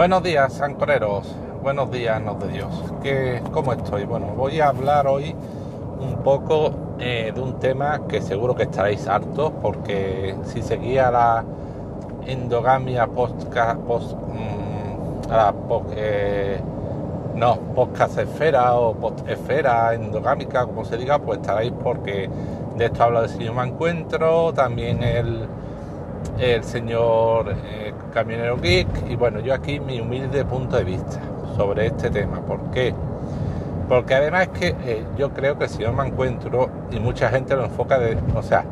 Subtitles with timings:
[0.00, 1.36] Buenos días, ancoreros.
[1.62, 2.72] Buenos días, nos de Dios.
[3.02, 4.04] ¿Qué, ¿Cómo estoy?
[4.04, 5.36] Bueno, voy a hablar hoy
[6.00, 11.44] un poco eh, de un tema que seguro que estaréis hartos porque si seguía la
[12.26, 13.44] endogamia post,
[13.86, 15.54] post mm, la
[15.94, 16.58] eh,
[17.34, 22.30] no, podcast esfera o post esfera endogámica, como se diga, pues estaréis porque
[22.74, 25.46] de esto habla el señor Mancuentro, también el,
[26.40, 31.20] el señor eh, Camionero Geek y bueno, yo aquí mi humilde punto de vista
[31.56, 32.40] sobre este tema.
[32.40, 32.94] ¿Por qué?
[33.88, 37.64] Porque además es que eh, yo creo que el señor Mancuentro y mucha gente lo
[37.64, 38.64] enfoca de, o sea,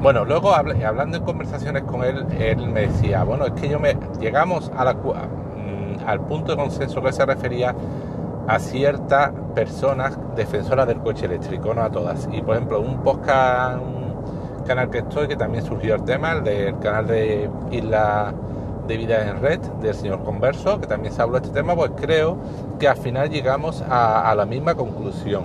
[0.00, 3.96] bueno, luego hablando en conversaciones con él, él me decía, bueno, es que yo me
[4.20, 7.74] llegamos a la mm, al punto de consenso que se refería
[8.46, 12.28] a ciertas personas defensoras del coche eléctrico, no a todas.
[12.32, 13.78] Y por ejemplo, un podcast,
[14.64, 18.32] canal que estoy, que también surgió el tema, el del canal de Isla
[18.86, 21.92] de Vida en Red, del señor Converso, que también se habló de este tema, pues
[21.96, 22.36] creo
[22.78, 25.44] que al final llegamos a, la misma conclusión.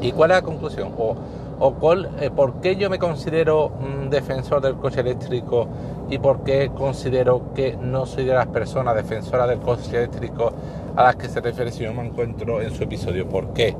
[0.00, 0.92] ¿Y cuál es la conclusión?
[0.98, 1.16] O,
[1.58, 5.68] o cuál, eh, por qué yo me considero un defensor del coche eléctrico
[6.10, 10.52] y por qué considero que no soy de las personas defensoras del coche eléctrico
[10.96, 13.28] a las que se refiere si no me encuentro en su episodio.
[13.28, 13.76] ¿Por qué?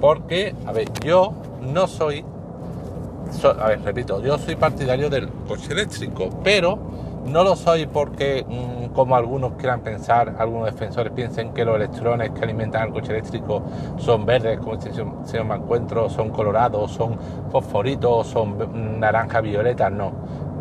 [0.00, 2.24] Porque, a ver, yo no soy,
[3.84, 6.78] repito, yo soy partidario del coche eléctrico, pero
[7.26, 12.30] no lo soy porque, mm, como algunos quieran pensar, algunos defensores piensen que los electrones
[12.30, 13.62] que alimentan al coche eléctrico
[13.98, 17.16] son verdes, como este señor me encuentro, son colorados, son
[17.50, 19.90] fosforitos, son naranja violeta.
[19.90, 20.12] No,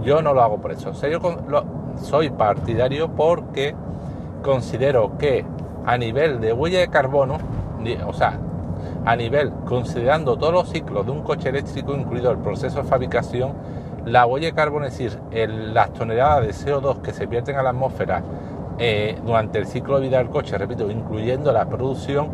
[0.03, 0.91] yo no lo hago por eso.
[2.01, 3.73] soy partidario porque
[4.43, 5.45] considero que
[5.85, 7.37] a nivel de huella de carbono,
[8.05, 8.37] o sea,
[9.07, 13.53] a nivel, considerando todos los ciclos de un coche eléctrico, incluido el proceso de fabricación,
[14.05, 17.69] la huella de carbono, es decir, las toneladas de CO2 que se pierden a la
[17.69, 18.21] atmósfera
[18.77, 22.31] eh, durante el ciclo de vida del coche, repito, incluyendo la producción,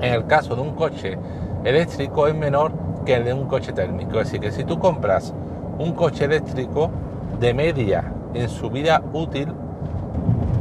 [0.00, 1.16] en el caso de un coche
[1.62, 2.72] eléctrico es menor
[3.06, 4.18] que el de un coche térmico.
[4.18, 5.32] Es decir, que si tú compras
[5.78, 6.90] un coche eléctrico
[7.38, 9.52] de media en su vida útil,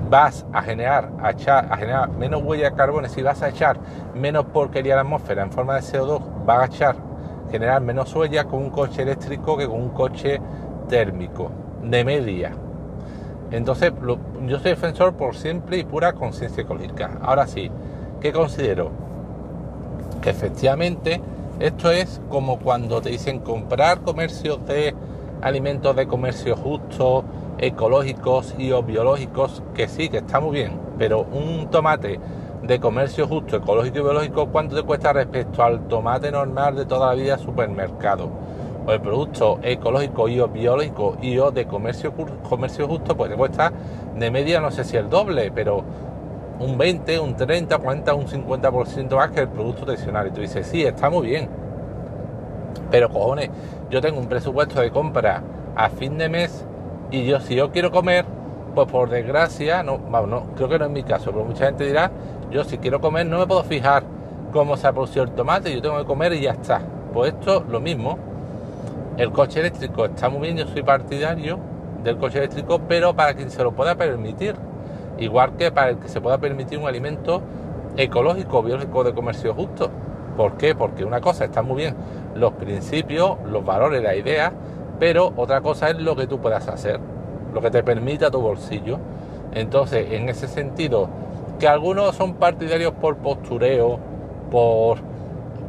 [0.09, 3.77] vas a generar, a, a generar menos huella de carbono, si vas a echar
[4.13, 6.95] menos porquería a la atmósfera en forma de CO2, vas a echar
[7.51, 10.41] generar menos huellas con un coche eléctrico que con un coche
[10.89, 11.51] térmico
[11.83, 12.51] de media.
[13.51, 13.93] Entonces,
[14.47, 17.19] yo soy defensor por simple y pura conciencia ecológica.
[17.21, 17.69] Ahora sí,
[18.19, 18.89] ¿qué considero?
[20.21, 21.21] Que efectivamente
[21.59, 24.95] esto es como cuando te dicen comprar comercios de
[25.43, 27.23] alimentos de comercio justo,
[27.65, 32.19] ecológicos y o biológicos, que sí, que está muy bien, pero un tomate
[32.61, 37.07] de comercio justo, ecológico y biológico, ¿cuánto te cuesta respecto al tomate normal de toda
[37.07, 38.29] la vida supermercado?
[38.85, 42.13] O el producto ecológico y o biológico y o de comercio,
[42.49, 43.71] comercio justo, pues te cuesta
[44.13, 45.83] de media, no sé si el doble, pero
[46.59, 50.27] un 20, un 30, 40, un 50% más que el producto tradicional.
[50.27, 51.49] Y tú dices, sí, está muy bien.
[52.91, 53.49] Pero cojones,
[53.89, 55.41] yo tengo un presupuesto de compra
[55.75, 56.65] a fin de mes
[57.13, 58.25] y yo si yo quiero comer,
[58.73, 62.09] pues por desgracia, no, vamos, creo que no es mi caso, pero mucha gente dirá,
[62.49, 64.03] yo si quiero comer no me puedo fijar
[64.51, 66.81] cómo se ha producido el tomate, yo tengo que comer y ya está.
[67.13, 68.17] Pues esto lo mismo.
[69.17, 71.59] El coche eléctrico está muy bien, yo soy partidario
[72.03, 74.55] del coche eléctrico, pero para quien se lo pueda permitir.
[75.19, 77.43] Igual que para el que se pueda permitir un alimento
[77.95, 79.91] ecológico, biológico de comercio justo.
[80.35, 80.73] ¿Por qué?
[80.73, 81.95] Porque una cosa está muy bien
[82.35, 84.51] los principios, los valores, la idea,
[84.99, 86.99] pero otra cosa es lo que tú puedas hacer,
[87.53, 88.99] lo que te permita tu bolsillo.
[89.53, 91.09] Entonces, en ese sentido,
[91.59, 93.99] que algunos son partidarios por postureo,
[94.49, 94.97] por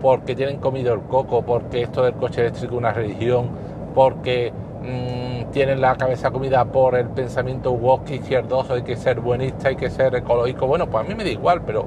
[0.04, 3.48] porque tienen comido el coco, porque esto del coche eléctrico es una religión,
[3.94, 4.52] porque
[4.82, 9.76] mm, tienen la cabeza comida por el pensamiento woke izquierdoso, hay que ser buenista, hay
[9.76, 10.66] que ser ecológico.
[10.66, 11.86] Bueno, pues a mí me da igual, pero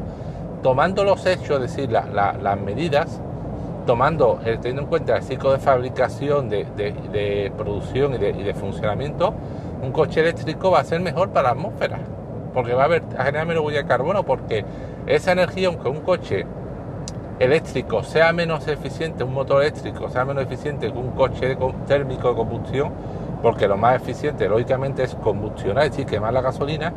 [0.64, 3.22] tomando los hechos, es decir, las medidas,
[3.88, 8.54] tomando, eh, teniendo en cuenta el ciclo de fabricación, de, producción y de, y de
[8.54, 9.34] funcionamiento,
[9.82, 12.00] un coche eléctrico va a ser mejor para la atmósfera
[12.58, 14.66] porque va a, haber, a generar menos huella de carbono, porque
[15.06, 16.44] esa energía, aunque un coche
[17.38, 22.36] eléctrico sea menos eficiente, un motor eléctrico sea menos eficiente que un coche térmico de
[22.36, 22.92] combustión,
[23.44, 26.94] porque lo más eficiente lógicamente es combustionar, es decir, quemar la gasolina,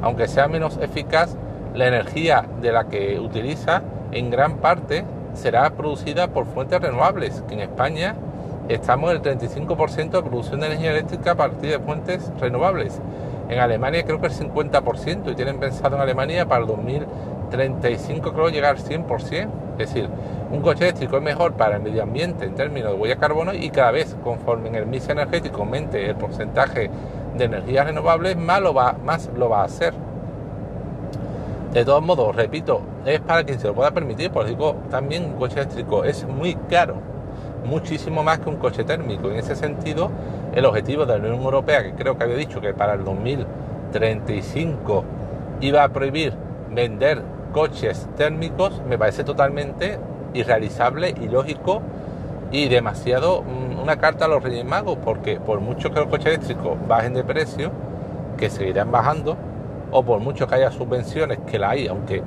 [0.00, 1.36] aunque sea menos eficaz,
[1.74, 3.82] la energía de la que utiliza
[4.12, 5.04] en gran parte
[5.34, 8.14] será producida por fuentes renovables, que en España
[8.68, 13.00] estamos en el 35% de producción de energía eléctrica a partir de fuentes renovables.
[13.48, 18.48] En Alemania creo que el 50% y tienen pensado en Alemania para el 2035 creo
[18.48, 19.48] llegar al 100%.
[19.72, 20.08] Es decir,
[20.52, 23.52] un coche eléctrico es mejor para el medio ambiente en términos de huella de carbono
[23.52, 26.90] y cada vez conforme en el mix energético aumente el porcentaje
[27.36, 29.94] de energías renovables, más lo va, más lo va a hacer.
[31.72, 35.32] De todos modos, repito, es para quien se lo pueda permitir, por digo, también un
[35.34, 36.96] coche eléctrico es muy caro,
[37.64, 39.30] muchísimo más que un coche térmico.
[39.30, 40.10] En ese sentido,
[40.52, 45.04] el objetivo de la Unión Europea, que creo que había dicho que para el 2035
[45.60, 46.32] iba a prohibir
[46.72, 47.22] vender
[47.52, 49.96] coches térmicos, me parece totalmente
[50.34, 51.82] irrealizable, ilógico
[52.50, 56.26] y demasiado mm, una carta a los Reyes Magos, porque por mucho que los coches
[56.26, 57.70] eléctricos bajen de precio,
[58.36, 59.36] que seguirán bajando,
[59.90, 62.22] o por mucho que haya subvenciones, que la hay, aunque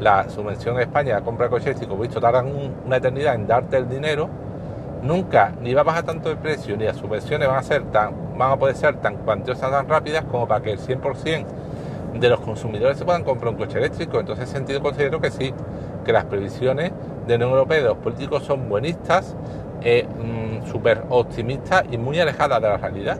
[0.00, 2.46] la subvención de España a compra de coches eléctricos, visto, tardan
[2.84, 4.28] una eternidad en darte el dinero,
[5.02, 8.12] nunca ni va a bajar tanto de precio, ni las subvenciones van a ser tan,
[8.36, 11.46] van a poder ser tan cuantiosas, tan rápidas como para que el 100%
[12.18, 14.18] de los consumidores se puedan comprar un coche eléctrico.
[14.20, 15.52] Entonces, en ese sentido considero que sí,
[16.04, 16.92] que las previsiones
[17.26, 19.34] de la Unión Europea y los políticos son buenistas,
[19.82, 23.18] eh, mm, súper optimistas y muy alejadas de la realidad.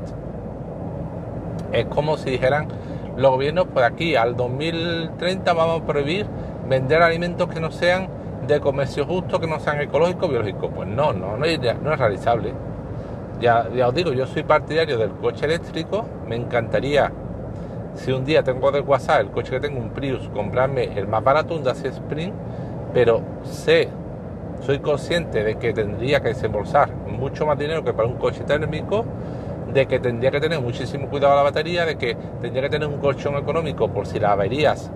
[1.72, 2.68] Es como si dijeran
[3.16, 6.26] los gobiernos, pues aquí al 2030 vamos a prohibir
[6.68, 8.08] vender alimentos que no sean
[8.46, 10.70] de comercio justo, que no sean ecológicos, biológicos.
[10.74, 12.52] Pues no, no, no es, no es realizable.
[13.40, 17.12] Ya, ya os digo, yo soy partidario del coche eléctrico, me encantaría
[17.96, 21.24] si un día tengo de WhatsApp el coche que tengo, un Prius, comprarme el más
[21.24, 22.32] barato, un Dacia Spring,
[22.92, 23.88] pero sé,
[24.60, 29.04] soy consciente de que tendría que desembolsar mucho más dinero que para un coche térmico,
[29.76, 32.98] de que tendría que tener muchísimo cuidado la batería, de que tendría que tener un
[32.98, 34.90] colchón económico por si las averías,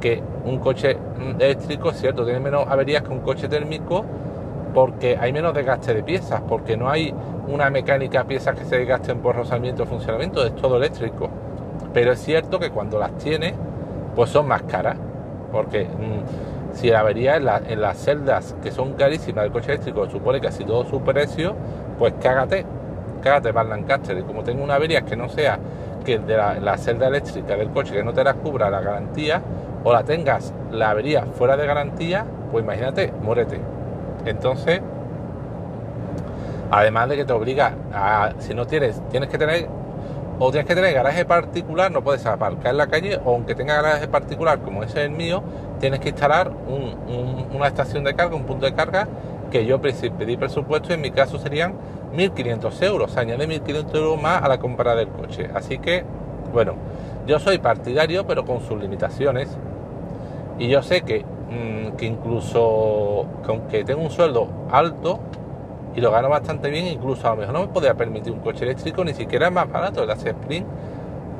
[0.00, 0.96] que un coche
[1.38, 4.06] eléctrico, cierto, tiene menos averías que un coche térmico,
[4.72, 7.12] porque hay menos desgaste de piezas, porque no hay
[7.48, 11.28] una mecánica piezas que se desgasten por rozamiento o funcionamiento, es todo eléctrico.
[11.92, 13.52] Pero es cierto que cuando las tienes,
[14.16, 14.96] pues son más caras.
[15.52, 20.40] Porque mm, si la avería en, las celdas que son carísimas del coche eléctrico supone
[20.40, 21.54] casi todo su precio,
[21.98, 22.64] pues cágate,
[23.20, 24.18] cágate para Lancaster.
[24.18, 25.58] Y como tengo una avería que no sea
[26.04, 29.42] que de la, celda eléctrica del coche que no te la cubra la garantía,
[29.84, 33.60] o la tengas la avería fuera de garantía, pues imagínate, muérete.
[34.24, 34.80] Entonces,
[36.70, 39.68] además de que te obliga a, si no tienes, tienes que tener
[40.40, 43.74] o tienes que tener garaje particular, no puedes aparcar en la calle, o aunque tenga
[43.74, 45.42] garaje particular como ese es el mío,
[45.80, 46.52] tienes que instalar
[47.52, 49.08] una estación de carga, un punto de carga,
[49.50, 51.74] que yo pedí presupuesto y en mi caso serían
[52.14, 55.48] 1.500 euros, añade 1.500 euros más a la compra del coche.
[55.54, 56.04] Así que,
[56.52, 56.74] bueno,
[57.26, 59.56] yo soy partidario, pero con sus limitaciones,
[60.58, 65.20] y yo sé que, mm, que incluso, que aunque tengo un sueldo alto,
[65.94, 68.64] y lo gano bastante bien, incluso a lo mejor no me podría permitir un coche
[68.64, 70.66] eléctrico, ni siquiera más barato el Dacia Sprint.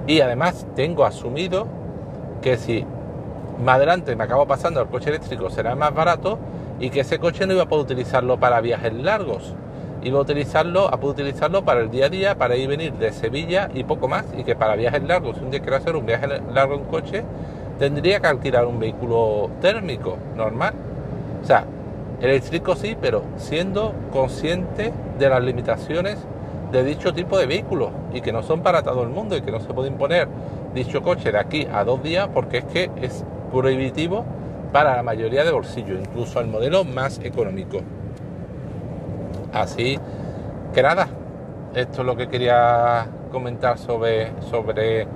[0.06, 1.66] Y además tengo asumido
[2.42, 2.84] que si
[3.62, 6.38] más adelante me acabo pasando al coche eléctrico será más barato
[6.80, 9.54] y que ese coche no iba a poder utilizarlo para viajes largos.
[10.02, 12.92] Iba a utilizarlo, a poder utilizarlo para el día a día, para ir y venir
[12.94, 14.26] de Sevilla y poco más.
[14.36, 17.24] Y que para viajes largos, si un día quiero hacer un viaje largo en coche,
[17.78, 20.74] tendría que alquilar un vehículo térmico normal.
[21.42, 21.64] O sea,
[22.20, 26.18] Eléctrico sí, pero siendo consciente de las limitaciones
[26.72, 29.52] de dicho tipo de vehículos y que no son para todo el mundo y que
[29.52, 30.26] no se puede imponer
[30.74, 34.24] dicho coche de aquí a dos días porque es que es prohibitivo
[34.72, 37.78] para la mayoría de bolsillos, incluso el modelo más económico.
[39.52, 39.98] Así
[40.74, 41.08] que nada,
[41.74, 45.06] esto es lo que quería comentar sobre, sobre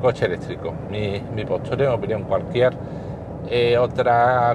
[0.00, 0.72] coche eléctrico.
[0.90, 2.72] Mi, mi postura, opinión, cualquier
[3.48, 4.10] eh, otro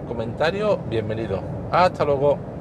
[0.08, 1.42] comentario, bienvenido.
[1.72, 2.55] Hasta luego.